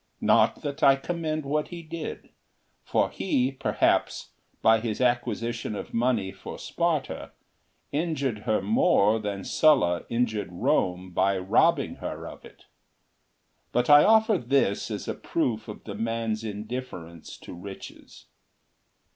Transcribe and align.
Not 0.19 0.63
that 0.63 0.81
I 0.81 0.95
commend 0.95 1.45
what 1.45 1.67
he 1.67 1.83
did; 1.83 2.29
for 2.83 3.11
he, 3.11 3.51
perhaps, 3.51 4.29
by 4.63 4.79
his 4.79 4.99
acquisition 4.99 5.75
of 5.75 5.93
money 5.93 6.31
for 6.31 6.57
Sparta, 6.57 7.33
injured 7.91 8.39
her 8.39 8.63
more 8.63 9.19
than 9.19 9.43
Sulla 9.43 10.05
injured 10.09 10.49
Rome 10.51 11.11
by 11.11 11.37
robbing 11.37 11.97
her 11.97 12.27
of 12.27 12.43
it; 12.43 12.65
but 13.71 13.91
I 13.91 14.03
offer 14.03 14.39
this 14.39 14.89
as 14.89 15.07
a 15.07 15.13
proof 15.13 15.67
of 15.67 15.83
the 15.83 15.93
man's 15.93 16.43
indifference 16.43 17.37
to 17.37 17.53
riches. 17.53 18.25